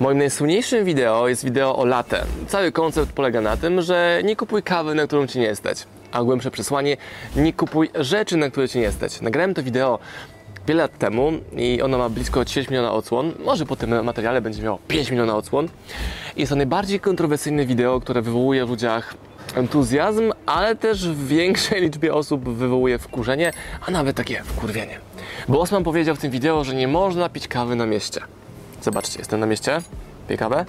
Moim 0.00 0.18
najsłynniejszym 0.18 0.84
wideo 0.84 1.28
jest 1.28 1.44
wideo 1.44 1.76
o 1.76 1.84
latte. 1.84 2.24
Cały 2.48 2.72
koncept 2.72 3.12
polega 3.12 3.40
na 3.40 3.56
tym, 3.56 3.82
że 3.82 4.20
nie 4.24 4.36
kupuj 4.36 4.62
kawy, 4.62 4.94
na 4.94 5.06
którą 5.06 5.26
ci 5.26 5.38
nie 5.38 5.56
stać. 5.56 5.86
A 6.12 6.22
głębsze 6.22 6.50
przesłanie, 6.50 6.96
nie 7.36 7.52
kupuj 7.52 7.90
rzeczy, 7.94 8.36
na 8.36 8.50
które 8.50 8.68
ci 8.68 8.78
nie 8.78 8.92
stać. 8.92 9.20
Nagrałem 9.20 9.54
to 9.54 9.62
wideo 9.62 9.98
wiele 10.68 10.82
lat 10.82 10.98
temu 10.98 11.32
i 11.56 11.82
ono 11.82 11.98
ma 11.98 12.08
blisko 12.08 12.44
10 12.44 12.70
miliona 12.70 12.92
odsłon. 12.92 13.32
Może 13.44 13.66
po 13.66 13.76
tym 13.76 14.04
materiale 14.04 14.40
będzie 14.40 14.62
miało 14.62 14.78
5 14.88 15.10
miliona 15.10 15.36
odsłon. 15.36 15.68
Jest 16.36 16.50
to 16.50 16.56
najbardziej 16.56 17.00
kontrowersyjne 17.00 17.66
wideo, 17.66 18.00
które 18.00 18.22
wywołuje 18.22 18.66
w 18.66 18.70
ludziach 18.70 19.14
entuzjazm, 19.54 20.32
ale 20.46 20.76
też 20.76 21.08
w 21.08 21.26
większej 21.26 21.80
liczbie 21.80 22.14
osób 22.14 22.48
wywołuje 22.48 22.98
wkurzenie, 22.98 23.52
a 23.86 23.90
nawet 23.90 24.16
takie 24.16 24.42
wkurwienie. 24.42 24.98
Bo 25.48 25.60
Osman 25.60 25.84
powiedział 25.84 26.16
w 26.16 26.18
tym 26.18 26.30
wideo, 26.30 26.64
że 26.64 26.74
nie 26.74 26.88
można 26.88 27.28
pić 27.28 27.48
kawy 27.48 27.76
na 27.76 27.86
mieście. 27.86 28.20
Zobaczcie, 28.82 29.18
jestem 29.18 29.40
na 29.40 29.46
mieście, 29.46 29.80
kawę. 30.38 30.64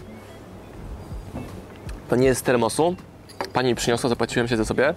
To 2.09 2.15
nie 2.15 2.27
jest 2.27 2.39
z 2.39 2.43
termosu. 2.43 2.95
Pani 3.53 3.75
przyniosła, 3.75 4.09
zapłaciłem 4.09 4.47
się 4.47 4.57
za 4.57 4.65
sobie. 4.65 4.93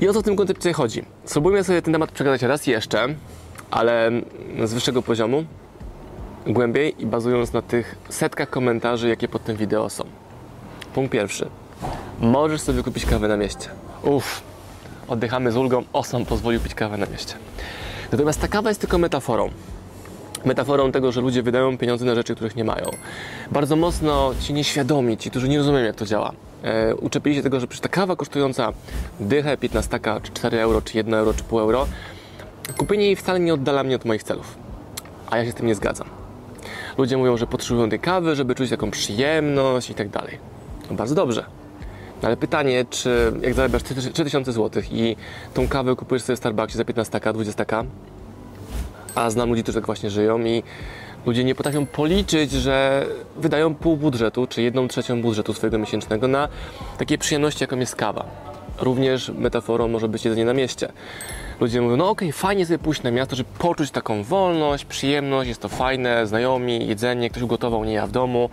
I 0.00 0.08
o 0.08 0.12
co 0.12 0.20
w 0.20 0.24
tym 0.24 0.36
koncepcie 0.36 0.72
chodzi? 0.72 1.04
Spróbujmy 1.24 1.64
sobie 1.64 1.82
ten 1.82 1.92
temat 1.92 2.12
przegadać 2.12 2.42
raz 2.42 2.66
jeszcze, 2.66 3.06
ale 3.70 4.10
z 4.64 4.74
wyższego 4.74 5.02
poziomu, 5.02 5.44
głębiej 6.46 7.02
i 7.02 7.06
bazując 7.06 7.52
na 7.52 7.62
tych 7.62 7.96
setkach 8.08 8.50
komentarzy, 8.50 9.08
jakie 9.08 9.28
pod 9.28 9.44
tym 9.44 9.56
wideo 9.56 9.90
są. 9.90 10.04
Punkt 10.94 11.12
pierwszy. 11.12 11.48
Możesz 12.20 12.60
sobie 12.60 12.82
kupić 12.82 13.06
kawę 13.06 13.28
na 13.28 13.36
mieście. 13.36 13.68
Uff, 14.02 14.42
oddychamy 15.08 15.52
z 15.52 15.56
ulgą. 15.56 15.84
Osman 15.92 16.24
pozwolił 16.26 16.60
pić 16.60 16.74
kawę 16.74 16.96
na 16.96 17.06
mieście. 17.06 17.34
Natomiast 18.12 18.40
ta 18.40 18.48
kawa 18.48 18.70
jest 18.70 18.80
tylko 18.80 18.98
metaforą 18.98 19.50
metaforą 20.46 20.92
tego, 20.92 21.12
że 21.12 21.20
ludzie 21.20 21.42
wydają 21.42 21.78
pieniądze 21.78 22.04
na 22.04 22.14
rzeczy, 22.14 22.34
których 22.34 22.56
nie 22.56 22.64
mają. 22.64 22.90
Bardzo 23.50 23.76
mocno 23.76 24.34
ci 24.40 24.54
nieświadomi, 24.54 25.16
ci, 25.16 25.30
którzy 25.30 25.48
nie 25.48 25.58
rozumieją, 25.58 25.84
jak 25.84 25.96
to 25.96 26.06
działa, 26.06 26.32
e, 26.62 26.94
uczepili 26.94 27.36
się 27.36 27.42
tego, 27.42 27.60
że 27.60 27.66
przecież 27.66 27.80
ta 27.82 27.88
kawa 27.88 28.16
kosztująca 28.16 28.72
dychę, 29.20 29.56
15, 29.56 30.00
czy 30.22 30.32
4 30.32 30.60
euro, 30.60 30.82
czy 30.82 30.96
1 30.96 31.14
euro, 31.14 31.34
czy 31.34 31.44
pół 31.44 31.60
euro, 31.60 31.86
kupienie 32.76 33.04
jej 33.04 33.16
wcale 33.16 33.40
nie 33.40 33.54
oddala 33.54 33.84
mnie 33.84 33.96
od 33.96 34.04
moich 34.04 34.22
celów. 34.22 34.56
A 35.30 35.38
ja 35.38 35.44
się 35.44 35.50
z 35.50 35.54
tym 35.54 35.66
nie 35.66 35.74
zgadzam. 35.74 36.08
Ludzie 36.98 37.16
mówią, 37.16 37.36
że 37.36 37.46
potrzebują 37.46 37.90
tej 37.90 38.00
kawy, 38.00 38.36
żeby 38.36 38.54
czuć 38.54 38.70
taką 38.70 38.90
przyjemność 38.90 39.90
i 39.90 39.94
tak 39.94 40.08
dalej. 40.08 40.38
No 40.90 40.96
bardzo 40.96 41.14
dobrze. 41.14 41.44
No 42.22 42.28
ale 42.28 42.36
pytanie, 42.36 42.84
czy 42.90 43.32
jak 43.40 43.54
zarabiasz 43.54 43.82
3000 43.82 44.52
zł 44.52 44.82
i 44.90 45.16
tą 45.54 45.68
kawę 45.68 45.96
kupujesz 45.96 46.22
sobie 46.22 46.36
w 46.36 46.38
Starbucksie 46.38 46.76
za 46.78 46.84
15, 46.84 47.20
20, 47.34 47.64
a 49.14 49.30
znam 49.30 49.48
ludzi, 49.48 49.62
którzy 49.62 49.78
tak 49.78 49.86
właśnie 49.86 50.10
żyją 50.10 50.44
i 50.44 50.62
ludzie 51.26 51.44
nie 51.44 51.54
potrafią 51.54 51.86
policzyć, 51.86 52.50
że 52.50 53.06
wydają 53.36 53.74
pół 53.74 53.96
budżetu, 53.96 54.46
czy 54.46 54.62
jedną 54.62 54.88
trzecią 54.88 55.22
budżetu 55.22 55.54
swojego 55.54 55.78
miesięcznego 55.78 56.28
na 56.28 56.48
takie 56.98 57.18
przyjemności, 57.18 57.64
jaką 57.64 57.78
jest 57.78 57.96
kawa. 57.96 58.24
Również 58.78 59.28
metaforą 59.28 59.88
może 59.88 60.08
być 60.08 60.24
jedzenie 60.24 60.44
na 60.44 60.52
mieście. 60.52 60.92
Ludzie 61.60 61.80
mówią, 61.80 61.96
no 61.96 62.10
okej, 62.10 62.28
okay, 62.28 62.40
fajnie 62.40 62.66
sobie 62.66 62.78
pójść 62.78 63.02
na 63.02 63.10
miasto, 63.10 63.36
żeby 63.36 63.50
poczuć 63.58 63.90
taką 63.90 64.22
wolność, 64.22 64.84
przyjemność, 64.84 65.48
jest 65.48 65.60
to 65.60 65.68
fajne, 65.68 66.26
znajomi, 66.26 66.86
jedzenie, 66.86 67.30
ktoś 67.30 67.42
ugotował, 67.42 67.84
nie 67.84 67.92
ja 67.92 68.06
w 68.06 68.10
domu, 68.10 68.50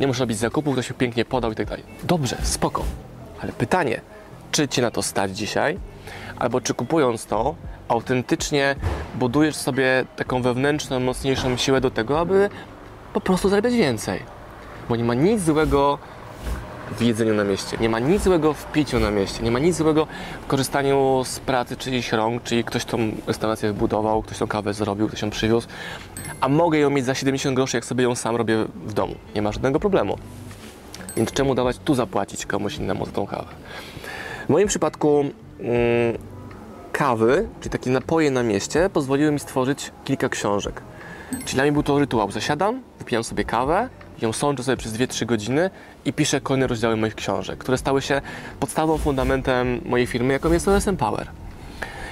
nie 0.00 0.06
muszę 0.06 0.20
robić 0.20 0.38
zakupów, 0.38 0.72
ktoś 0.74 0.88
się 0.88 0.94
pięknie 0.94 1.24
podał 1.24 1.52
i 1.52 1.54
tak 1.54 1.66
dalej. 1.66 1.84
Dobrze, 2.04 2.36
spoko. 2.42 2.84
Ale 3.42 3.52
pytanie, 3.52 4.00
czy 4.50 4.68
Cię 4.68 4.82
na 4.82 4.90
to 4.90 5.02
stać 5.02 5.36
dzisiaj? 5.36 5.78
Albo 6.38 6.60
czy 6.60 6.74
kupując 6.74 7.26
to, 7.26 7.54
autentycznie 7.88 8.76
budujesz 9.14 9.56
sobie 9.56 10.04
taką 10.16 10.42
wewnętrzną, 10.42 11.00
mocniejszą 11.00 11.56
siłę 11.56 11.80
do 11.80 11.90
tego, 11.90 12.20
aby 12.20 12.50
po 13.12 13.20
prostu 13.20 13.48
zarabiać 13.48 13.74
więcej. 13.74 14.22
Bo 14.88 14.96
nie 14.96 15.04
ma 15.04 15.14
nic 15.14 15.42
złego 15.42 15.98
w 16.98 17.02
jedzeniu 17.02 17.34
na 17.34 17.44
mieście, 17.44 17.76
nie 17.80 17.88
ma 17.88 17.98
nic 17.98 18.22
złego 18.22 18.52
w 18.52 18.72
piciu 18.72 19.00
na 19.00 19.10
mieście, 19.10 19.42
nie 19.42 19.50
ma 19.50 19.58
nic 19.58 19.76
złego 19.76 20.06
w 20.42 20.46
korzystaniu 20.46 21.22
z 21.24 21.40
pracy 21.40 21.76
czyichś 21.76 22.12
rąk, 22.12 22.42
czyli 22.42 22.64
ktoś 22.64 22.84
tą 22.84 22.98
restaurację 23.26 23.72
wybudował, 23.72 24.22
ktoś 24.22 24.38
tą 24.38 24.46
kawę 24.46 24.74
zrobił, 24.74 25.08
ktoś 25.08 25.22
ją 25.22 25.30
przywiózł, 25.30 25.68
a 26.40 26.48
mogę 26.48 26.78
ją 26.78 26.90
mieć 26.90 27.04
za 27.04 27.14
70 27.14 27.56
groszy, 27.56 27.76
jak 27.76 27.84
sobie 27.84 28.04
ją 28.04 28.14
sam 28.14 28.36
robię 28.36 28.64
w 28.86 28.92
domu. 28.92 29.14
Nie 29.34 29.42
ma 29.42 29.52
żadnego 29.52 29.80
problemu. 29.80 30.18
Więc 31.16 31.32
czemu 31.32 31.54
dawać 31.54 31.76
tu 31.84 31.94
zapłacić 31.94 32.46
komuś 32.46 32.76
innemu 32.76 33.06
za 33.06 33.12
tą 33.12 33.26
kawę? 33.26 33.48
W 34.46 34.48
moim 34.48 34.68
przypadku 34.68 35.20
mm, 35.20 36.18
kawy, 36.92 37.48
czyli 37.60 37.70
takie 37.70 37.90
napoje 37.90 38.30
na 38.30 38.42
mieście, 38.42 38.90
pozwoliły 38.90 39.32
mi 39.32 39.38
stworzyć 39.38 39.92
kilka 40.04 40.28
książek. 40.28 40.82
Czyli 41.30 41.54
dla 41.54 41.62
mnie 41.62 41.72
był 41.72 41.82
to 41.82 41.98
rytuał. 41.98 42.30
Zasiadam, 42.30 42.82
wypijam 42.98 43.24
sobie 43.24 43.44
kawę, 43.44 43.88
ją 44.22 44.32
sączę 44.32 44.62
sobie 44.62 44.76
przez 44.76 44.92
2-3 44.92 45.26
godziny 45.26 45.70
i 46.04 46.12
piszę 46.12 46.40
kolejne 46.40 46.66
rozdziały 46.66 46.96
moich 46.96 47.14
książek, 47.14 47.58
które 47.58 47.78
stały 47.78 48.02
się 48.02 48.20
podstawą, 48.60 48.98
fundamentem 48.98 49.80
mojej 49.84 50.06
firmy, 50.06 50.32
jaką 50.32 50.52
jest 50.52 50.68
OSM 50.68 50.96
Power. 50.96 51.30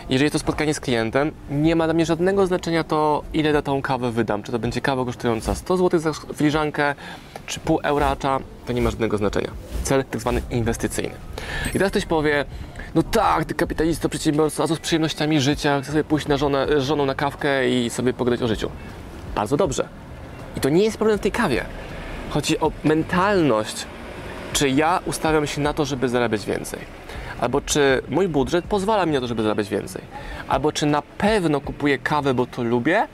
Jeżeli 0.08 0.30
to 0.30 0.38
spotkanie 0.38 0.74
z 0.74 0.80
klientem, 0.80 1.32
nie 1.50 1.76
ma 1.76 1.84
dla 1.84 1.94
mnie 1.94 2.06
żadnego 2.06 2.46
znaczenia 2.46 2.84
to, 2.84 3.22
ile 3.32 3.52
za 3.52 3.62
tą 3.62 3.82
kawę 3.82 4.10
wydam. 4.12 4.42
Czy 4.42 4.52
to 4.52 4.58
będzie 4.58 4.80
kawa 4.80 5.04
kosztująca 5.04 5.54
100 5.54 5.76
zł 5.76 6.00
za 6.00 6.12
filiżankę, 6.34 6.94
czy 7.46 7.60
pół 7.60 7.80
euracza, 7.82 8.40
to 8.66 8.72
nie 8.72 8.82
ma 8.82 8.90
żadnego 8.90 9.18
znaczenia. 9.18 9.50
Cel 9.82 10.04
tak 10.04 10.20
zwany 10.20 10.42
inwestycyjny. 10.50 11.14
I 11.68 11.72
teraz 11.72 11.90
ktoś 11.90 12.06
powie, 12.06 12.44
no 12.94 13.02
tak, 13.02 13.44
ty 13.44 13.54
kapitalista, 13.54 14.08
przedsiębiorca, 14.08 14.62
a 14.62 14.66
z 14.66 14.78
przyjemnościami 14.78 15.40
życia, 15.40 15.80
chcę 15.82 15.90
sobie 15.90 16.04
pójść 16.04 16.26
na 16.26 16.36
żonę, 16.36 16.66
z 16.78 16.82
żoną 16.82 17.06
na 17.06 17.14
kawkę 17.14 17.70
i 17.70 17.90
sobie 17.90 18.12
pogadać 18.12 18.42
o 18.42 18.48
życiu. 18.48 18.70
Bardzo 19.34 19.56
dobrze. 19.56 19.88
I 20.56 20.60
to 20.60 20.68
nie 20.68 20.84
jest 20.84 20.96
problem 20.96 21.18
w 21.18 21.20
tej 21.20 21.32
kawie. 21.32 21.64
Chodzi 22.30 22.60
o 22.60 22.72
mentalność. 22.84 23.86
Czy 24.52 24.68
ja 24.68 25.00
ustawiam 25.06 25.46
się 25.46 25.60
na 25.60 25.72
to, 25.72 25.84
żeby 25.84 26.08
zarabiać 26.08 26.46
więcej? 26.46 26.80
Albo 27.40 27.60
czy 27.60 28.02
mój 28.08 28.28
budżet 28.28 28.64
pozwala 28.64 29.06
mi 29.06 29.12
na 29.12 29.20
to, 29.20 29.26
żeby 29.26 29.42
zarabiać 29.42 29.68
więcej? 29.68 30.02
Albo 30.48 30.72
czy 30.72 30.86
na 30.86 31.02
pewno 31.02 31.60
kupuję 31.60 31.98
kawę, 31.98 32.34
bo 32.34 32.46
to 32.46 32.62
lubię? 32.62 33.06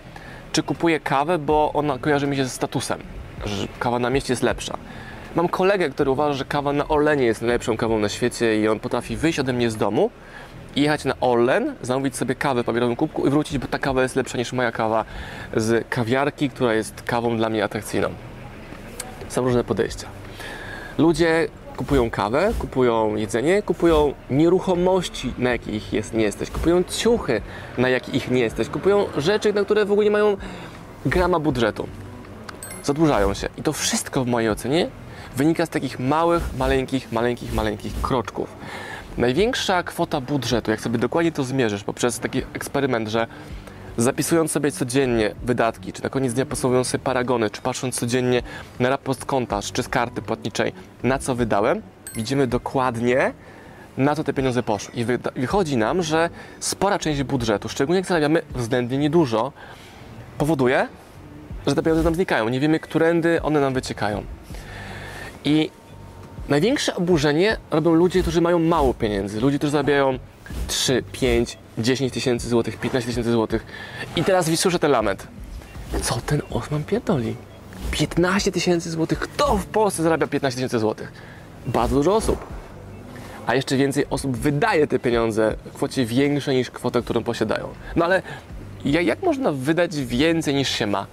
Czy 0.53 0.63
kupuję 0.63 1.01
kawę, 1.01 1.39
bo 1.39 1.71
ona 1.75 1.99
kojarzy 1.99 2.27
mi 2.27 2.37
się 2.37 2.45
ze 2.45 2.51
statusem? 2.51 3.01
Że 3.45 3.69
kawa 3.79 3.99
na 3.99 4.11
mieście 4.11 4.33
jest 4.33 4.43
lepsza. 4.43 4.77
Mam 5.37 5.49
kolegę, 5.49 5.91
który 5.91 6.11
uważa, 6.11 6.35
że 6.35 6.45
kawa 6.45 6.73
na 6.73 6.89
Orlenie 6.89 7.25
jest 7.25 7.43
najlepszą 7.43 7.77
kawą 7.77 7.99
na 7.99 8.09
świecie 8.09 8.61
i 8.61 8.69
on 8.69 8.81
potrafi 8.81 9.17
wyjść 9.17 9.39
ode 9.39 9.53
mnie 9.53 9.71
z 9.71 9.77
domu 9.77 10.11
jechać 10.77 11.05
na 11.05 11.15
Orlen, 11.21 11.75
zamówić 11.83 12.17
sobie 12.17 12.35
kawę 12.35 12.63
w 12.63 12.67
papierowym 12.67 12.97
kubku 12.97 13.27
i 13.27 13.31
wrócić, 13.31 13.59
bo 13.59 13.67
ta 13.67 13.79
kawa 13.79 14.03
jest 14.03 14.17
lepsza 14.17 14.39
niż 14.39 14.53
moja 14.53 14.73
kawa 14.73 15.05
z 15.57 15.89
kawiarki, 15.89 16.51
która 16.51 16.75
jest 16.75 17.03
kawą 17.03 17.37
dla 17.37 17.49
mnie 17.49 17.65
atrakcyjną. 17.65 18.09
Są 19.29 19.45
różne 19.45 19.65
podejścia. 19.65 20.07
Ludzie 20.99 21.49
kupują 21.77 22.11
kawę, 22.11 22.53
kupują 22.59 23.17
jedzenie, 23.17 23.63
kupują 23.63 24.15
nieruchomości, 24.31 25.35
na 25.39 25.51
jakich 25.51 25.93
jest, 25.93 26.15
nie 26.15 26.25
jesteś, 26.25 26.51
kupują 26.51 26.85
ciuchy, 26.85 27.41
na 27.79 27.89
jakich 27.89 28.15
ich 28.15 28.31
nie 28.31 28.41
jesteś, 28.41 28.69
kupują 28.69 29.07
rzeczy, 29.17 29.53
na 29.53 29.65
które 29.65 29.85
w 29.85 29.93
ogóle 29.93 30.05
nie 30.05 30.11
mają 30.11 30.37
grama 31.07 31.39
budżetu. 31.39 31.87
Zadłużają 32.85 33.35
się. 33.35 33.49
I 33.59 33.63
to 33.63 33.73
wszystko 33.73 34.25
w 34.25 34.27
mojej 34.27 34.51
ocenie 34.51 34.89
wynika 35.37 35.67
z 35.67 35.69
takich 35.69 35.99
małych, 35.99 36.43
maleńkich, 36.59 37.13
maleńkich, 37.13 37.55
maleńkich 37.55 38.01
kroczków. 38.03 38.49
Największa 39.19 39.83
kwota 39.83 40.21
budżetu, 40.21 40.71
jak 40.71 40.81
sobie 40.81 40.99
dokładnie 40.99 41.33
to 41.33 41.45
zmierzysz 41.45 41.85
poprzez 41.85 42.19
taki 42.19 42.43
eksperyment, 42.55 43.09
że 43.09 43.27
zapisując 43.97 44.53
sobie 44.53 44.73
codziennie 44.73 45.35
wydatki, 45.43 45.93
czy 45.93 46.03
na 46.03 46.09
koniec 46.09 46.33
dnia 46.35 46.47
posługując 46.47 46.89
sobie 46.89 47.05
paragony, 47.05 47.51
czy 47.51 47.63
patrząc 47.63 48.01
codziennie 48.01 48.43
na 48.81 48.89
raport 48.89 49.25
konta, 49.25 49.61
czy 49.73 49.83
z 49.83 49.89
karty 49.89 50.23
płatniczej, 50.23 50.73
na 51.03 51.19
co 51.19 51.35
wydałem, 51.35 51.83
widzimy 52.15 52.47
dokładnie, 52.47 53.33
na 53.97 54.15
co 54.15 54.25
te 54.25 54.33
pieniądze 54.33 54.63
poszły. 54.63 54.95
I 54.95 55.05
wychodzi 55.37 55.77
nam, 55.77 56.03
że 56.03 56.31
spora 56.61 56.99
część 56.99 57.23
budżetu, 57.23 57.69
szczególnie 57.69 57.99
jak 57.99 58.07
zarabiamy 58.07 58.43
względnie 58.55 58.99
niedużo, 58.99 59.53
powoduje, 60.39 60.89
że 61.67 61.75
te 61.75 61.83
pieniądze 61.83 62.05
nam 62.05 62.15
znikają. 62.15 62.49
Nie 62.49 62.61
wiemy, 62.61 62.81
którędy 62.81 63.43
one 63.43 63.61
nam 63.61 63.75
wyciekają. 63.75 64.25
I 65.45 65.71
największe 66.49 66.95
oburzenie 66.95 67.57
robią 67.71 67.95
ludzie, 67.95 68.23
którzy 68.23 68.41
mają 68.41 68.59
mało 68.59 68.95
pieniędzy. 68.95 69.41
Ludzie, 69.41 69.59
którzy 69.59 69.71
zarabiają 69.71 70.19
3, 70.67 71.03
5, 71.13 71.59
10 71.79 72.13
tysięcy 72.13 72.49
złotych, 72.49 72.77
15 72.77 73.11
tysięcy 73.11 73.33
złotych. 73.33 73.67
I 74.17 74.25
teraz 74.25 74.49
wysłyszę 74.49 74.79
ten 74.79 74.91
lament. 74.91 75.27
Co 76.03 76.15
ten 76.27 76.43
Osman 76.51 76.85
pierdoli? 76.85 77.37
15 77.91 78.53
tysięcy 78.53 78.91
złotych. 78.91 79.19
Kto 79.19 79.57
w 79.57 79.67
Polsce 79.67 80.03
zarabia 80.03 80.27
15 80.27 80.57
tysięcy 80.57 80.79
złotych? 80.79 81.13
Bardzo 81.67 81.97
dużo 81.97 82.17
osób. 82.17 82.39
A 83.47 83.55
jeszcze 83.55 83.77
więcej 83.77 84.07
osób 84.11 84.37
wydaje 84.37 84.87
te 84.87 84.99
pieniądze 84.99 85.57
w 85.65 85.75
kwocie 85.75 86.07
większej 86.07 86.57
niż 86.57 86.71
kwotę, 86.71 87.03
którą 87.03 87.25
posiadają. 87.25 87.69
No 87.97 88.05
ale 88.05 88.23
jak 88.85 89.23
można 89.23 89.53
wydać 89.53 89.97
więcej 89.97 90.55
niż 90.55 90.69
się 90.69 90.87
ma? 90.87 91.07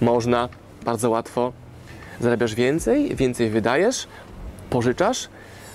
Można, 0.00 0.48
bardzo 0.84 1.10
łatwo 1.10 1.52
zarabiasz 2.20 2.54
więcej, 2.54 3.16
więcej 3.16 3.50
wydajesz, 3.50 4.06
pożyczasz, 4.70 5.28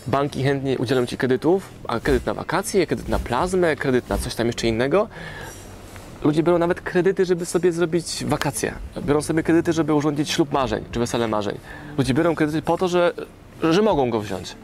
banki 0.08 0.44
chętnie 0.44 0.78
udzielą 0.78 1.06
Ci 1.06 1.18
kredytów, 1.18 1.70
a 1.88 2.00
kredyt 2.00 2.26
na 2.26 2.34
wakacje, 2.34 2.88
kredyt 2.88 3.10
na 3.10 3.20
plazmę, 3.20 3.76
kredyt 3.76 4.10
na 4.10 4.18
coś 4.18 4.36
tam 4.36 4.48
jeszcze 4.48 4.68
innego, 4.68 5.08
Ludzie 6.24 6.44
biorą 6.44 6.58
nawet 6.58 6.82
kredyty, 6.82 7.26
żeby 7.26 7.46
sobie 7.46 7.72
zrobić 7.72 8.26
wakacje. 8.26 8.74
Biorą 9.02 9.22
sobie 9.22 9.44
kredyty, 9.44 9.74
żeby 9.74 9.94
urządzić 9.94 10.30
ślub 10.30 10.52
marzeń, 10.52 10.84
czy 10.92 11.00
wesele 11.00 11.28
marzeń. 11.28 11.58
Ludzie 11.98 12.14
biorą 12.14 12.36
kredyty 12.36 12.62
po 12.62 12.78
to, 12.78 12.88
że, 12.88 13.14
że 13.64 13.82
mogą 13.82 14.10
go 14.10 14.22
wziąć. 14.22 14.56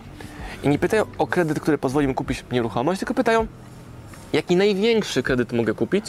I 0.63 0.67
nie 0.67 0.79
pytają 0.79 1.05
o 1.17 1.27
kredyt, 1.27 1.59
który 1.59 1.77
pozwoli 1.77 2.07
im 2.07 2.13
kupić 2.13 2.43
nieruchomość, 2.51 2.99
tylko 2.99 3.13
pytają, 3.13 3.47
jaki 4.33 4.55
największy 4.55 5.23
kredyt 5.23 5.53
mogę 5.53 5.73
kupić. 5.73 6.05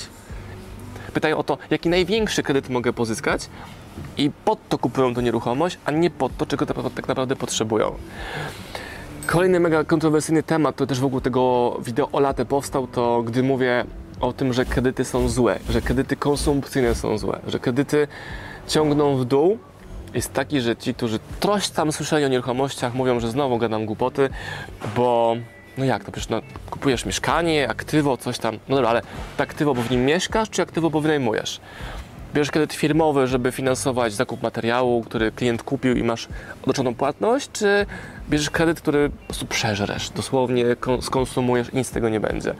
Pytają 1.15 1.39
o 1.39 1.43
to, 1.43 1.59
jaki 1.71 1.89
największy 1.89 2.43
kredyt 2.43 2.69
mogę 2.69 2.93
pozyskać 2.93 3.49
i 4.17 4.31
pod 4.45 4.69
to 4.69 4.79
kupują 4.79 5.15
tę 5.15 5.23
nieruchomość, 5.23 5.79
a 5.85 5.91
nie 5.91 6.11
pod 6.11 6.37
to, 6.37 6.47
czego 6.47 6.67
tak 6.67 7.09
naprawdę 7.09 7.37
potrzebują. 7.37 7.95
Kolejny 9.27 9.61
mega 9.61 9.85
kontrowersyjny 9.85 10.43
temat, 10.43 10.77
to 10.77 10.87
też 10.87 11.01
wokół 11.01 11.21
tego 11.21 11.77
wideo 11.85 12.09
o 12.13 12.21
latę 12.21 12.45
powstał, 12.45 12.87
to 12.87 13.23
gdy 13.23 13.43
mówię 13.43 13.85
o 14.21 14.33
tym, 14.33 14.53
że 14.53 14.65
kredyty 14.65 15.05
są 15.05 15.29
złe, 15.29 15.59
że 15.71 15.81
kredyty 15.81 16.17
konsumpcyjne 16.17 16.95
są 16.95 17.19
złe, 17.19 17.41
że 17.47 17.59
kredyty 17.59 18.09
ciągną 18.69 19.17
w 19.17 19.25
dół, 19.25 19.59
jest 20.15 20.33
taki, 20.33 20.61
że 20.61 20.77
ci, 20.77 20.95
którzy 20.95 21.19
troś 21.41 21.69
tam 21.69 21.93
słyszeli 21.93 22.25
o 22.25 22.29
nieruchomościach, 22.29 22.95
mówią, 22.95 23.21
że 23.21 23.31
znowu 23.31 23.59
gadam 23.59 23.87
głupoty, 23.87 24.29
bo 24.97 25.37
no 25.79 25.85
jak 25.85 26.05
to, 26.05 26.13
przecież 26.13 26.29
no, 26.29 26.41
kupujesz 26.71 27.07
mieszkanie, 27.07 27.69
aktywo, 27.69 28.17
coś 28.17 28.39
tam, 28.39 28.59
no 28.69 28.77
dobra, 28.77 28.91
ale 28.91 29.03
to 29.37 29.43
aktywo, 29.43 29.75
bo 29.75 29.83
w 29.83 29.91
nim 29.91 30.05
mieszkasz, 30.05 30.51
czy 30.51 30.63
aktywo, 30.63 30.91
bo 30.91 31.01
wynajmujesz? 31.01 31.61
Bierzesz 32.35 32.51
kredyt 32.51 32.73
firmowy, 32.73 33.27
żeby 33.27 33.53
finansować 33.53 34.13
zakup 34.13 34.43
materiału, 34.43 35.03
który 35.03 35.33
klient 35.33 35.63
kupił 35.63 35.97
i 35.97 36.03
masz 36.03 36.29
odroczoną 36.63 36.95
płatność, 36.95 37.51
czy 37.53 37.87
bierzesz 38.31 38.51
kredyt, 38.51 38.81
który 38.81 39.11
po 39.11 39.27
prostu 39.27 39.47
przeżresz, 39.47 40.11
dosłownie 40.11 40.65
skonsumujesz 41.01 41.73
i 41.73 41.77
nic 41.77 41.87
z 41.87 41.91
tego 41.91 42.09
nie 42.09 42.21
będzie. 42.21 42.55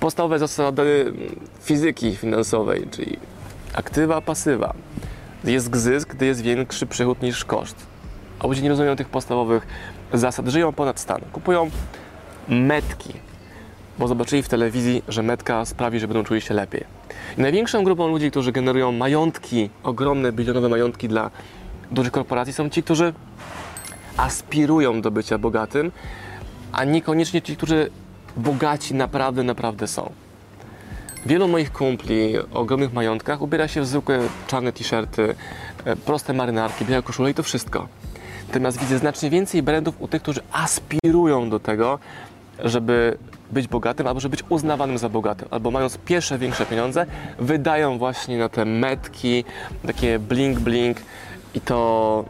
Podstawowe 0.00 0.38
zasady 0.38 1.12
fizyki 1.62 2.16
finansowej, 2.16 2.88
czyli 2.90 3.16
aktywa, 3.74 4.20
pasywa. 4.20 4.74
Jest 5.44 5.76
zysk, 5.76 6.14
gdy 6.14 6.26
jest 6.26 6.40
większy 6.40 6.86
przychód 6.86 7.22
niż 7.22 7.44
koszt. 7.44 7.76
A 8.40 8.46
ludzie 8.46 8.62
nie 8.62 8.68
rozumieją 8.68 8.96
tych 8.96 9.08
podstawowych 9.08 9.66
zasad, 10.12 10.48
żyją 10.48 10.72
ponad 10.72 11.00
stan. 11.00 11.20
Kupują 11.32 11.70
metki, 12.48 13.12
bo 13.98 14.08
zobaczyli 14.08 14.42
w 14.42 14.48
telewizji, 14.48 15.02
że 15.08 15.22
metka 15.22 15.64
sprawi, 15.64 16.00
że 16.00 16.08
będą 16.08 16.24
czuli 16.24 16.40
się 16.40 16.54
lepiej. 16.54 16.84
I 17.38 17.40
największą 17.40 17.84
grupą 17.84 18.08
ludzi, 18.08 18.30
którzy 18.30 18.52
generują 18.52 18.92
majątki, 18.92 19.70
ogromne, 19.82 20.32
bilionowe 20.32 20.68
majątki 20.68 21.08
dla 21.08 21.30
dużych 21.90 22.12
korporacji, 22.12 22.52
są 22.52 22.70
ci, 22.70 22.82
którzy 22.82 23.12
aspirują 24.16 25.00
do 25.00 25.10
bycia 25.10 25.38
bogatym, 25.38 25.92
a 26.72 26.84
niekoniecznie 26.84 27.42
ci, 27.42 27.56
którzy 27.56 27.90
bogaci 28.36 28.94
naprawdę, 28.94 29.42
naprawdę 29.42 29.86
są. 29.86 30.12
Wielu 31.26 31.48
moich 31.48 31.72
kumpli 31.72 32.38
o 32.38 32.60
ogromnych 32.60 32.92
majątkach 32.92 33.42
ubiera 33.42 33.68
się 33.68 33.80
w 33.80 33.86
zwykłe 33.86 34.20
czarne 34.46 34.72
t-shirty, 34.72 35.34
e, 35.84 35.96
proste 35.96 36.32
marynarki, 36.32 36.84
białe 36.84 37.02
koszule 37.02 37.30
i 37.30 37.34
to 37.34 37.42
wszystko. 37.42 37.88
Natomiast 38.48 38.80
widzę 38.80 38.98
znacznie 38.98 39.30
więcej 39.30 39.62
brandów 39.62 39.94
u 40.02 40.08
tych, 40.08 40.22
którzy 40.22 40.40
aspirują 40.52 41.50
do 41.50 41.60
tego, 41.60 41.98
żeby 42.58 43.18
być 43.52 43.68
bogatym 43.68 44.06
albo 44.06 44.20
żeby 44.20 44.36
być 44.36 44.44
uznawanym 44.48 44.98
za 44.98 45.08
bogatym, 45.08 45.48
albo 45.50 45.70
mając 45.70 45.98
pierwsze 45.98 46.38
większe 46.38 46.66
pieniądze, 46.66 47.06
wydają 47.38 47.98
właśnie 47.98 48.38
na 48.38 48.48
te 48.48 48.64
metki, 48.64 49.44
takie 49.86 50.18
bling 50.18 50.58
bling 50.58 50.96
i 51.54 51.60
to 51.60 52.24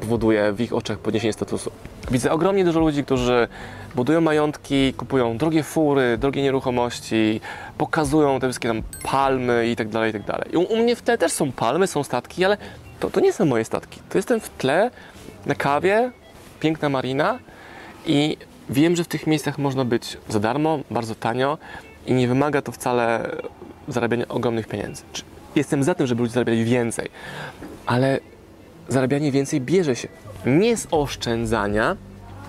powoduje 0.00 0.52
w 0.52 0.60
ich 0.60 0.72
oczach 0.72 0.98
podniesienie 0.98 1.32
statusu. 1.32 1.70
Widzę 2.10 2.32
ogromnie 2.32 2.64
dużo 2.64 2.80
ludzi, 2.80 3.04
którzy 3.04 3.48
budują 3.94 4.20
majątki, 4.20 4.94
kupują 4.94 5.36
drogie 5.36 5.62
fury, 5.62 6.18
drogie 6.18 6.42
nieruchomości, 6.42 7.40
pokazują 7.78 8.40
te 8.40 8.46
wszystkie 8.46 8.68
tam 8.68 8.82
palmy 9.02 9.68
i 9.68 9.76
tak 9.76 9.88
dalej, 9.88 10.10
i 10.10 10.12
tak 10.12 10.24
dalej. 10.24 10.48
I 10.52 10.56
u, 10.56 10.76
mnie 10.76 10.96
w 10.96 11.02
tle 11.02 11.18
też 11.18 11.32
są 11.32 11.52
palmy, 11.52 11.86
są 11.86 12.04
statki, 12.04 12.44
ale 12.44 12.56
to, 13.00 13.10
to 13.10 13.20
nie 13.20 13.32
są 13.32 13.44
moje 13.44 13.64
statki. 13.64 14.00
To 14.08 14.18
jestem 14.18 14.40
w 14.40 14.50
tle 14.50 14.90
na 15.46 15.54
kawie, 15.54 16.10
piękna 16.60 16.88
marina 16.88 17.38
i 18.06 18.36
wiem, 18.70 18.96
że 18.96 19.04
w 19.04 19.08
tych 19.08 19.26
miejscach 19.26 19.58
można 19.58 19.84
być 19.84 20.16
za 20.28 20.40
darmo, 20.40 20.78
bardzo 20.90 21.14
tanio 21.14 21.58
i 22.06 22.14
nie 22.14 22.28
wymaga 22.28 22.62
to 22.62 22.72
wcale 22.72 23.30
zarabiania 23.88 24.28
ogromnych 24.28 24.66
pieniędzy. 24.66 25.02
Jestem 25.54 25.84
za 25.84 25.94
tym, 25.94 26.06
żeby 26.06 26.22
ludzie 26.22 26.34
zarabiali 26.34 26.64
więcej, 26.64 27.08
ale 27.86 28.20
zarabianie 28.88 29.32
więcej 29.32 29.60
bierze 29.60 29.96
się 29.96 30.08
nie 30.46 30.76
z 30.76 30.86
oszczędzania, 30.90 31.96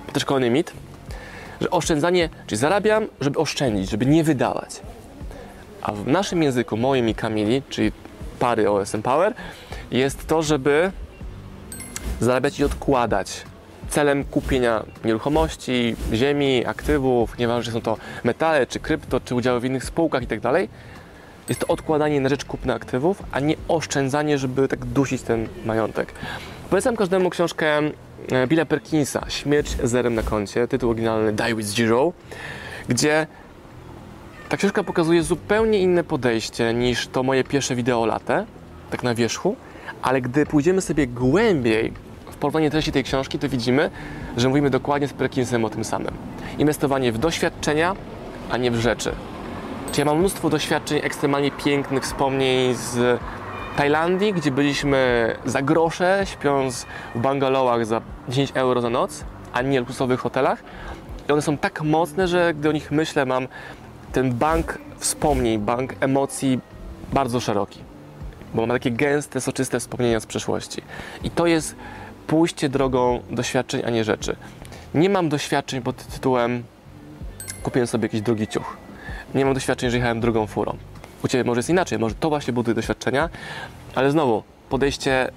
to 0.07 0.11
też 0.11 0.25
kolejny 0.25 0.49
mit, 0.49 0.73
że 1.61 1.69
oszczędzanie, 1.69 2.29
czyli 2.47 2.59
zarabiam, 2.59 3.07
żeby 3.21 3.39
oszczędzić, 3.39 3.89
żeby 3.89 4.05
nie 4.05 4.23
wydawać. 4.23 4.79
A 5.81 5.91
w 5.91 6.07
naszym 6.07 6.43
języku, 6.43 6.77
moim 6.77 7.09
i 7.09 7.15
Kamili, 7.15 7.61
czyli 7.69 7.91
pary 8.39 8.69
OSM 8.69 9.01
Power, 9.01 9.33
jest 9.91 10.27
to, 10.27 10.43
żeby 10.43 10.91
zarabiać 12.19 12.59
i 12.59 12.63
odkładać 12.63 13.43
celem 13.89 14.23
kupienia 14.23 14.83
nieruchomości, 15.05 15.95
ziemi, 16.13 16.65
aktywów, 16.65 17.37
nieważne, 17.37 17.63
czy 17.63 17.71
są 17.71 17.81
to 17.81 17.97
metale, 18.23 18.67
czy 18.67 18.79
krypto, 18.79 19.19
czy 19.19 19.35
udziały 19.35 19.59
w 19.59 19.65
innych 19.65 19.83
spółkach 19.83 20.21
itd. 20.21 20.41
Tak 20.41 20.69
jest 21.49 21.61
to 21.61 21.67
odkładanie 21.67 22.21
na 22.21 22.29
rzecz 22.29 22.45
kupna 22.45 22.73
aktywów, 22.73 23.23
a 23.31 23.39
nie 23.39 23.55
oszczędzanie, 23.67 24.37
żeby 24.37 24.67
tak 24.67 24.85
dusić 24.85 25.21
ten 25.21 25.47
majątek. 25.65 26.13
Polecam 26.69 26.95
każdemu 26.95 27.29
książkę 27.29 27.79
e, 28.31 28.47
Billa 28.47 28.65
Perkinsa 28.65 29.29
Śmierć 29.29 29.77
zerem 29.83 30.15
na 30.15 30.23
koncie, 30.23 30.67
tytuł 30.67 30.89
oryginalny 30.89 31.33
Die 31.33 31.55
with 31.55 31.69
Zero, 31.69 32.13
gdzie 32.87 33.27
ta 34.49 34.57
książka 34.57 34.83
pokazuje 34.83 35.23
zupełnie 35.23 35.79
inne 35.79 36.03
podejście 36.03 36.73
niż 36.73 37.07
to 37.07 37.23
moje 37.23 37.43
pierwsze 37.43 37.75
wideo 37.75 38.05
latę, 38.05 38.45
tak 38.89 39.03
na 39.03 39.15
wierzchu, 39.15 39.55
ale 40.01 40.21
gdy 40.21 40.45
pójdziemy 40.45 40.81
sobie 40.81 41.07
głębiej 41.07 41.93
porównanie 42.37 42.71
treści 42.71 42.91
tej 42.91 43.03
książki, 43.03 43.39
to 43.39 43.49
widzimy, 43.49 43.89
że 44.37 44.49
mówimy 44.49 44.69
dokładnie 44.69 45.07
z 45.07 45.13
Perkinsem 45.13 45.65
o 45.65 45.69
tym 45.69 45.83
samym. 45.83 46.13
Inwestowanie 46.57 47.11
w 47.11 47.17
doświadczenia, 47.17 47.95
a 48.49 48.57
nie 48.57 48.71
w 48.71 48.75
rzeczy. 48.75 49.11
Czyli 49.91 49.99
ja 49.99 50.05
mam 50.05 50.19
mnóstwo 50.19 50.49
doświadczeń 50.49 50.99
ekstremalnie 51.03 51.51
pięknych, 51.51 52.03
wspomnień 52.03 52.75
z 52.75 53.19
Tajlandii, 53.77 54.33
gdzie 54.33 54.51
byliśmy 54.51 55.33
za 55.45 55.61
grosze, 55.61 56.21
śpiąc 56.25 56.85
w 57.15 57.19
bangalowach 57.19 57.85
za 57.85 58.01
10 58.29 58.51
euro 58.53 58.81
za 58.81 58.89
noc, 58.89 59.23
a 59.53 59.61
nie 59.61 59.79
luksusowych 59.79 60.19
hotelach. 60.19 60.63
I 61.29 61.31
one 61.31 61.41
są 61.41 61.57
tak 61.57 61.81
mocne, 61.81 62.27
że 62.27 62.53
gdy 62.53 62.69
o 62.69 62.71
nich 62.71 62.91
myślę, 62.91 63.25
mam 63.25 63.47
ten 64.11 64.33
bank 64.33 64.77
wspomnień, 64.97 65.59
bank 65.59 65.93
emocji 65.99 66.59
bardzo 67.13 67.39
szeroki. 67.39 67.79
Bo 68.53 68.61
mam 68.61 68.77
takie 68.77 68.91
gęste, 68.91 69.41
soczyste 69.41 69.79
wspomnienia 69.79 70.19
z 70.19 70.25
przeszłości. 70.25 70.81
I 71.23 71.29
to 71.29 71.47
jest 71.47 71.75
pójście 72.27 72.69
drogą 72.69 73.19
doświadczeń, 73.29 73.81
a 73.85 73.89
nie 73.89 74.03
rzeczy. 74.03 74.35
Nie 74.93 75.09
mam 75.09 75.29
doświadczeń 75.29 75.81
pod 75.81 76.07
tytułem 76.07 76.63
kupiłem 77.67 77.87
sobie 77.87 78.05
jakiś 78.05 78.21
drugi 78.21 78.47
ciuch. 78.47 78.77
Nie 79.35 79.45
mam 79.45 79.53
doświadczeń, 79.53 79.89
że 79.89 79.97
jechałem 79.97 80.19
drugą 80.19 80.47
furą. 80.47 80.77
U 81.23 81.27
Ciebie 81.27 81.43
może 81.43 81.59
jest 81.59 81.69
inaczej, 81.69 81.99
może 81.99 82.15
to 82.15 82.29
właśnie 82.29 82.53
buduje 82.53 82.75
doświadczenia, 82.75 83.29
ale 83.95 84.11
znowu, 84.11 84.43
podejście 84.69 85.31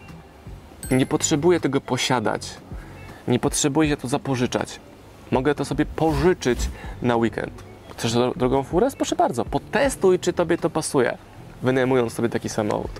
nie 0.90 1.06
potrzebuję 1.06 1.60
tego 1.60 1.80
posiadać, 1.80 2.48
nie 3.28 3.38
potrzebuję 3.38 3.88
się 3.88 3.96
to 3.96 4.08
zapożyczać. 4.08 4.80
Mogę 5.30 5.54
to 5.54 5.64
sobie 5.64 5.86
pożyczyć 5.86 6.58
na 7.02 7.16
weekend. 7.16 7.62
Chcesz 7.96 8.12
drogą 8.36 8.62
furę? 8.62 8.88
Proszę 8.96 9.16
bardzo, 9.16 9.44
potestuj, 9.44 10.18
czy 10.18 10.32
Tobie 10.32 10.58
to 10.58 10.70
pasuje, 10.70 11.18
wynajmując 11.62 12.12
sobie 12.12 12.28
taki 12.28 12.48
samochód. 12.48 12.90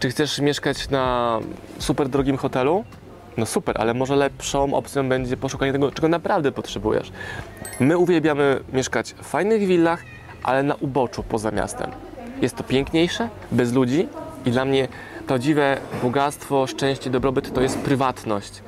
Czy 0.00 0.10
chcesz 0.10 0.38
mieszkać 0.38 0.88
na 0.90 1.38
super 1.78 2.08
drogim 2.08 2.36
hotelu? 2.36 2.84
No 3.36 3.46
super, 3.46 3.80
ale 3.80 3.94
może 3.94 4.16
lepszą 4.16 4.74
opcją 4.74 5.08
będzie 5.08 5.36
poszukanie 5.36 5.72
tego, 5.72 5.92
czego 5.92 6.08
naprawdę 6.08 6.52
potrzebujesz. 6.52 7.12
My 7.80 7.98
uwielbiamy 7.98 8.60
mieszkać 8.72 9.12
w 9.12 9.26
fajnych 9.26 9.66
willach, 9.66 10.02
ale 10.42 10.62
na 10.62 10.74
uboczu 10.74 11.22
poza 11.22 11.50
miastem. 11.50 11.90
Jest 12.42 12.56
to 12.56 12.64
piękniejsze, 12.64 13.28
bez 13.52 13.72
ludzi 13.72 14.08
i 14.46 14.50
dla 14.50 14.64
mnie 14.64 14.88
prawdziwe 15.26 15.78
bogactwo, 16.02 16.66
szczęście, 16.66 17.10
dobrobyt 17.10 17.54
to 17.54 17.60
jest 17.60 17.78
prywatność. 17.78 18.62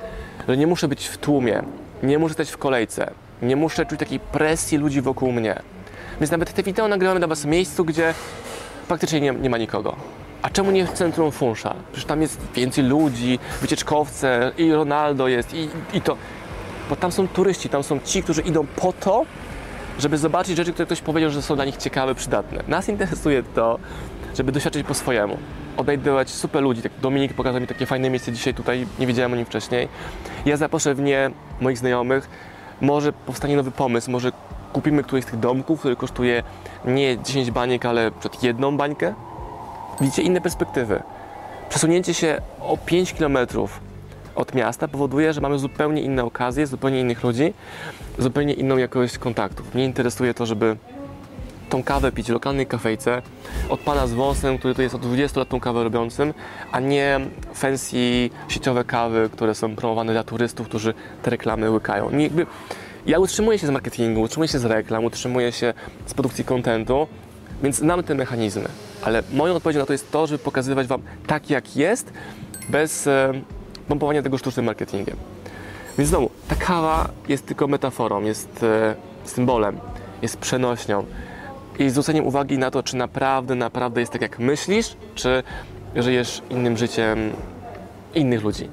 Że 0.47 0.57
nie 0.57 0.67
muszę 0.67 0.87
być 0.87 1.07
w 1.07 1.17
tłumie, 1.17 1.63
nie 2.03 2.19
muszę 2.19 2.33
stać 2.33 2.49
w 2.51 2.57
kolejce, 2.57 3.11
nie 3.41 3.55
muszę 3.55 3.85
czuć 3.85 3.99
takiej 3.99 4.19
presji 4.19 4.77
ludzi 4.77 5.01
wokół 5.01 5.31
mnie. 5.31 5.59
Więc 6.19 6.31
nawet 6.31 6.53
te 6.53 6.63
wideo 6.63 6.87
nagrywamy 6.87 7.19
dla 7.19 7.27
Was 7.27 7.41
w 7.41 7.45
miejscu, 7.45 7.85
gdzie 7.85 8.13
praktycznie 8.87 9.21
nie, 9.21 9.31
nie 9.31 9.49
ma 9.49 9.57
nikogo. 9.57 9.95
A 10.41 10.49
czemu 10.49 10.71
nie 10.71 10.85
w 10.85 10.93
centrum 10.93 11.31
Funsza? 11.31 11.75
Przecież 11.91 12.05
tam 12.05 12.21
jest 12.21 12.41
więcej 12.55 12.83
ludzi, 12.83 13.39
wycieczkowce 13.61 14.51
i 14.57 14.71
Ronaldo 14.71 15.27
jest 15.27 15.53
i, 15.53 15.69
i 15.93 16.01
to. 16.01 16.17
Bo 16.89 16.95
tam 16.95 17.11
są 17.11 17.27
turyści, 17.27 17.69
tam 17.69 17.83
są 17.83 17.99
ci, 17.99 18.23
którzy 18.23 18.41
idą 18.41 18.65
po 18.75 18.93
to, 18.93 19.25
żeby 19.99 20.17
zobaczyć 20.17 20.57
rzeczy, 20.57 20.73
które 20.73 20.85
ktoś 20.85 21.01
powiedział, 21.01 21.29
że 21.29 21.41
są 21.41 21.55
dla 21.55 21.65
nich 21.65 21.77
ciekawe, 21.77 22.15
przydatne. 22.15 22.63
Nas 22.67 22.89
interesuje 22.89 23.43
to, 23.43 23.79
żeby 24.37 24.51
doświadczyć 24.51 24.87
po 24.87 24.93
swojemu. 24.93 25.37
Odnajdywać 25.77 26.29
super 26.29 26.63
ludzi. 26.63 26.81
Tak 26.81 26.91
Dominik 27.01 27.33
pokazał 27.33 27.61
mi 27.61 27.67
takie 27.67 27.85
fajne 27.85 28.09
miejsce 28.09 28.31
dzisiaj 28.31 28.53
tutaj, 28.53 28.87
nie 28.99 29.07
wiedziałem 29.07 29.33
o 29.33 29.35
nim 29.35 29.45
wcześniej. 29.45 29.87
Ja 30.45 30.57
zaproszę 30.57 30.95
w 30.95 30.99
nie 30.99 31.31
moich 31.61 31.77
znajomych. 31.77 32.29
Może 32.81 33.13
powstanie 33.13 33.55
nowy 33.55 33.71
pomysł, 33.71 34.11
może 34.11 34.31
kupimy 34.73 35.03
któryś 35.03 35.23
z 35.23 35.27
tych 35.27 35.39
domków, 35.39 35.79
który 35.79 35.95
kosztuje 35.95 36.43
nie 36.85 37.17
10 37.17 37.51
baniek, 37.51 37.85
ale 37.85 38.11
przed 38.11 38.43
jedną 38.43 38.77
bańkę. 38.77 39.13
Widzicie 40.01 40.21
inne 40.21 40.41
perspektywy. 40.41 41.03
Przesunięcie 41.69 42.13
się 42.13 42.41
o 42.61 42.77
5 42.77 43.13
km 43.13 43.37
od 44.35 44.55
miasta 44.55 44.87
powoduje, 44.87 45.33
że 45.33 45.41
mamy 45.41 45.59
zupełnie 45.59 46.01
inne 46.01 46.23
okazje, 46.23 46.67
zupełnie 46.67 46.99
innych 46.99 47.23
ludzi, 47.23 47.53
zupełnie 48.17 48.53
inną 48.53 48.77
jakość 48.77 49.17
kontaktów. 49.17 49.73
Mnie 49.73 49.85
interesuje 49.85 50.33
to, 50.33 50.45
żeby 50.45 50.77
tą 51.69 51.83
kawę 51.83 52.11
pić 52.11 52.27
w 52.27 52.33
lokalnej 52.33 52.65
kafejce 52.65 53.21
od 53.69 53.79
pana 53.79 54.07
z 54.07 54.13
wąsem, 54.13 54.57
który 54.57 54.75
tu 54.75 54.81
jest 54.81 54.95
od 54.95 55.01
20 55.01 55.39
lat 55.39 55.49
tą 55.49 55.59
kawę 55.59 55.83
robiącym, 55.83 56.33
a 56.71 56.79
nie 56.79 57.19
fancy 57.53 58.29
sieciowe 58.47 58.83
kawy, 58.83 59.29
które 59.33 59.55
są 59.55 59.75
promowane 59.75 60.13
dla 60.13 60.23
turystów, 60.23 60.67
którzy 60.67 60.93
te 61.23 61.29
reklamy 61.29 61.71
łykają. 61.71 62.11
Nie, 62.11 62.23
jakby, 62.23 62.45
ja 63.05 63.19
utrzymuję 63.19 63.59
się 63.59 63.67
z 63.67 63.69
marketingu, 63.69 64.21
utrzymuję 64.21 64.47
się 64.47 64.59
z 64.59 64.65
reklam, 64.65 65.05
utrzymuję 65.05 65.51
się 65.51 65.73
z 66.05 66.13
produkcji 66.13 66.45
kontentu, 66.45 67.07
więc 67.63 67.75
znam 67.75 68.03
te 68.03 68.15
mechanizmy. 68.15 68.67
Ale 69.03 69.23
moją 69.33 69.55
odpowiedzią 69.55 69.79
na 69.79 69.85
to 69.85 69.93
jest 69.93 70.11
to, 70.11 70.27
żeby 70.27 70.43
pokazywać 70.43 70.87
Wam 70.87 71.01
tak, 71.27 71.49
jak 71.49 71.75
jest, 71.75 72.13
bez 72.69 73.07
e, 73.07 73.31
pompowania 73.87 74.21
tego 74.21 74.37
sztucznym 74.37 74.65
marketingiem. 74.65 75.17
Więc 75.97 76.09
znowu, 76.09 76.29
ta 76.47 76.55
kawa 76.55 77.09
jest 77.27 77.45
tylko 77.45 77.67
metaforą, 77.67 78.21
jest 78.21 78.63
e, 78.63 78.95
symbolem, 79.23 79.79
jest 80.21 80.37
przenośnią 80.37 81.05
i 81.79 81.89
zwróceniem 81.89 82.25
uwagi 82.25 82.57
na 82.57 82.71
to, 82.71 82.83
czy 82.83 82.95
naprawdę, 82.95 83.55
naprawdę 83.55 83.99
jest 83.99 84.13
tak, 84.13 84.21
jak 84.21 84.39
myślisz, 84.39 84.95
czy 85.15 85.43
żyjesz 85.95 86.41
innym 86.49 86.77
życiem 86.77 87.31
innych 88.15 88.43
ludzi, 88.43 88.69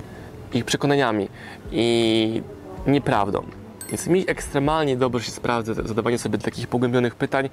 ich 0.53 0.65
przekonaniami 0.65 1.29
i 1.73 2.43
nieprawdą. 2.87 3.43
Więc 3.89 4.07
mi 4.07 4.25
ekstremalnie 4.31 4.97
dobrze 4.97 5.25
się 5.25 5.33
sprawdza 5.33 5.75
zadawanie 5.75 6.19
sobie 6.19 6.39
takich 6.39 6.69
pogłębionych 6.69 7.15
pytań, 7.15 7.49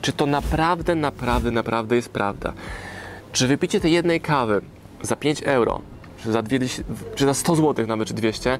czy 0.00 0.12
to 0.12 0.26
naprawdę, 0.26 0.94
naprawdę, 0.94 1.50
naprawdę 1.50 1.96
jest 1.96 2.08
prawda. 2.08 2.52
Czy 3.32 3.46
wypicie 3.46 3.80
tej 3.80 3.92
jednej 3.92 4.20
kawy 4.20 4.60
za 5.02 5.16
5 5.16 5.42
euro, 5.42 5.80
czy 6.22 6.32
za, 6.32 6.42
2, 6.42 6.58
czy 7.14 7.26
za 7.26 7.34
100 7.34 7.56
zł 7.56 7.86
nawet, 7.86 8.08
czy 8.08 8.14
200, 8.14 8.58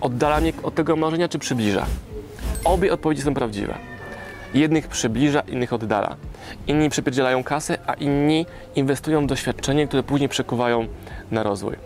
oddala 0.00 0.40
mnie 0.40 0.52
od 0.62 0.74
tego 0.74 0.96
marzenia, 0.96 1.28
czy 1.28 1.38
przybliża? 1.38 1.86
Obie 2.64 2.92
odpowiedzi 2.92 3.22
są 3.22 3.34
prawdziwe. 3.34 3.74
Jednych 4.54 4.88
przybliża, 4.88 5.40
innych 5.40 5.72
oddala. 5.72 6.16
Inni 6.66 6.90
przypierdzielają 6.90 7.44
kasę, 7.44 7.78
a 7.86 7.94
inni 7.94 8.46
inwestują 8.74 9.22
w 9.22 9.26
doświadczenie, 9.26 9.88
które 9.88 10.02
później 10.02 10.28
przekuwają 10.28 10.86
na 11.30 11.42
rozwój. 11.42 11.76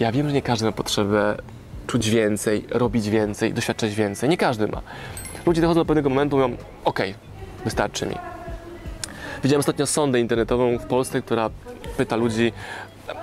Ja 0.00 0.12
wiem, 0.12 0.28
że 0.28 0.32
nie 0.34 0.42
każdy 0.42 0.66
ma 0.66 0.72
potrzebę 0.72 1.36
czuć 1.86 2.10
więcej, 2.10 2.64
robić 2.70 3.10
więcej, 3.10 3.54
doświadczać 3.54 3.94
więcej. 3.94 4.28
Nie 4.28 4.36
każdy 4.36 4.68
ma. 4.68 4.80
Ludzie 5.46 5.60
dochodzą 5.60 5.80
do 5.80 5.84
pewnego 5.84 6.08
momentu 6.08 6.36
i 6.36 6.40
mówią, 6.40 6.56
ok, 6.84 7.00
wystarczy 7.64 8.06
mi. 8.06 8.14
Widziałem 9.42 9.60
ostatnio 9.60 9.86
sondę 9.86 10.20
internetową 10.20 10.78
w 10.78 10.86
Polsce, 10.86 11.22
która 11.22 11.50
pyta 11.96 12.16
ludzi, 12.16 12.52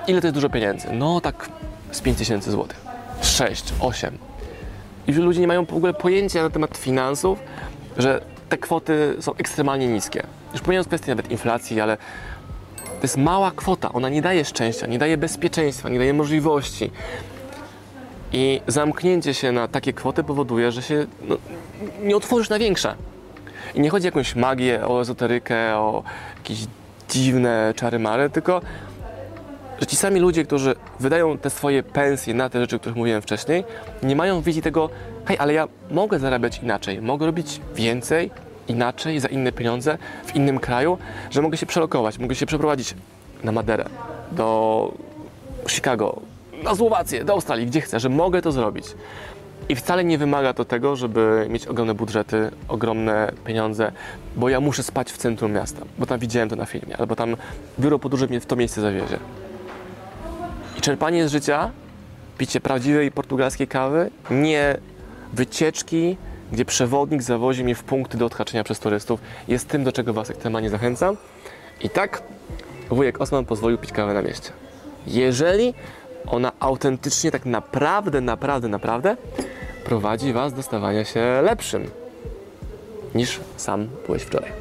ile 0.07 0.21
to 0.21 0.27
jest 0.27 0.35
dużo 0.35 0.49
pieniędzy? 0.49 0.87
No 0.93 1.21
tak 1.21 1.49
z 1.91 2.01
5 2.01 2.17
tysięcy 2.17 2.51
złotych. 2.51 2.81
6, 3.21 3.73
8. 3.79 4.17
I 5.07 5.11
ludzie 5.11 5.41
nie 5.41 5.47
mają 5.47 5.65
w 5.65 5.73
ogóle 5.73 5.93
pojęcia 5.93 6.43
na 6.43 6.49
temat 6.49 6.77
finansów, 6.77 7.39
że 7.97 8.21
te 8.49 8.57
kwoty 8.57 9.15
są 9.19 9.35
ekstremalnie 9.35 9.87
niskie. 9.87 10.23
Już 10.53 10.61
pomijając 10.61 10.87
kwestię 10.87 11.11
nawet 11.11 11.31
inflacji, 11.31 11.81
ale 11.81 11.97
to 12.77 13.03
jest 13.03 13.17
mała 13.17 13.51
kwota. 13.51 13.93
Ona 13.93 14.09
nie 14.09 14.21
daje 14.21 14.45
szczęścia, 14.45 14.87
nie 14.87 14.99
daje 14.99 15.17
bezpieczeństwa, 15.17 15.89
nie 15.89 15.99
daje 15.99 16.13
możliwości. 16.13 16.91
I 18.33 18.61
zamknięcie 18.67 19.33
się 19.33 19.51
na 19.51 19.67
takie 19.67 19.93
kwoty 19.93 20.23
powoduje, 20.23 20.71
że 20.71 20.81
się 20.81 21.05
no, 21.27 21.37
nie 22.03 22.15
otworzysz 22.15 22.49
na 22.49 22.59
większe. 22.59 22.95
I 23.75 23.81
nie 23.81 23.89
chodzi 23.89 24.07
o 24.07 24.07
jakąś 24.07 24.35
magię, 24.35 24.87
o 24.87 25.01
ezoterykę, 25.01 25.75
o 25.75 26.03
jakieś 26.37 26.59
dziwne 27.09 27.73
czary-mary, 27.75 28.29
tylko 28.29 28.61
że 29.79 29.87
ci 29.87 29.95
sami 29.95 30.19
ludzie, 30.19 30.43
którzy 30.43 30.75
wydają 30.99 31.37
te 31.37 31.49
swoje 31.49 31.83
pensje 31.83 32.33
na 32.33 32.49
te 32.49 32.59
rzeczy, 32.59 32.75
o 32.75 32.79
których 32.79 32.95
mówiłem 32.95 33.21
wcześniej, 33.21 33.63
nie 34.03 34.15
mają 34.15 34.41
wizji 34.41 34.61
tego, 34.61 34.89
hej, 35.25 35.37
ale 35.39 35.53
ja 35.53 35.67
mogę 35.91 36.19
zarabiać 36.19 36.59
inaczej, 36.63 37.01
mogę 37.01 37.25
robić 37.25 37.61
więcej, 37.75 38.31
inaczej, 38.67 39.19
za 39.19 39.27
inne 39.27 39.51
pieniądze, 39.51 39.97
w 40.25 40.35
innym 40.35 40.59
kraju, 40.59 40.97
że 41.31 41.41
mogę 41.41 41.57
się 41.57 41.65
przelokować, 41.65 42.19
mogę 42.19 42.35
się 42.35 42.45
przeprowadzić 42.45 42.95
na 43.43 43.51
Maderę, 43.51 43.85
do 44.31 44.91
Chicago, 45.67 46.21
na 46.63 46.75
Słowację, 46.75 47.25
do 47.25 47.33
Australii, 47.33 47.67
gdzie 47.67 47.81
chcę, 47.81 47.99
że 47.99 48.09
mogę 48.09 48.41
to 48.41 48.51
zrobić. 48.51 48.85
I 49.69 49.75
wcale 49.75 50.03
nie 50.03 50.17
wymaga 50.17 50.53
to 50.53 50.65
tego, 50.65 50.95
żeby 50.95 51.47
mieć 51.49 51.67
ogromne 51.67 51.93
budżety, 51.93 52.51
ogromne 52.67 53.31
pieniądze, 53.45 53.91
bo 54.35 54.49
ja 54.49 54.59
muszę 54.59 54.83
spać 54.83 55.11
w 55.11 55.17
centrum 55.17 55.51
miasta, 55.51 55.81
bo 55.97 56.05
tam 56.05 56.19
widziałem 56.19 56.49
to 56.49 56.55
na 56.55 56.65
filmie, 56.65 56.97
albo 56.97 57.15
tam 57.15 57.35
biuro 57.79 57.99
podróży 57.99 58.27
mnie 58.27 58.39
w 58.39 58.45
to 58.45 58.55
miejsce 58.55 58.81
zawiezie. 58.81 59.19
I 60.77 60.81
czerpanie 60.81 61.27
z 61.27 61.31
życia, 61.31 61.71
picie 62.37 62.61
prawdziwej 62.61 63.11
portugalskiej 63.11 63.67
kawy, 63.67 64.11
nie 64.31 64.77
wycieczki, 65.33 66.17
gdzie 66.51 66.65
przewodnik 66.65 67.21
zawozi 67.21 67.63
mnie 67.63 67.75
w 67.75 67.83
punkty 67.83 68.17
do 68.17 68.25
odhaczenia 68.25 68.63
przez 68.63 68.79
turystów, 68.79 69.19
jest 69.47 69.67
tym, 69.67 69.83
do 69.83 69.91
czego 69.91 70.13
Was 70.13 70.29
ekstremalnie 70.29 70.69
zachęcam. 70.69 71.17
I 71.81 71.89
tak 71.89 72.21
wujek 72.89 73.21
Osman 73.21 73.45
pozwolił 73.45 73.77
pić 73.77 73.91
kawę 73.91 74.13
na 74.13 74.21
mieście. 74.21 74.51
Jeżeli 75.07 75.73
ona 76.27 76.51
autentycznie, 76.59 77.31
tak 77.31 77.45
naprawdę, 77.45 78.21
naprawdę, 78.21 78.67
naprawdę 78.67 79.17
prowadzi 79.85 80.33
Was 80.33 80.53
do 80.53 80.63
stawania 80.63 81.05
się 81.05 81.41
lepszym 81.41 81.89
niż 83.15 83.39
sam 83.57 83.87
byłeś 84.05 84.23
wczoraj. 84.23 84.58